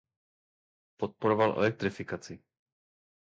[0.97, 2.43] Podporoval elektrifikaci.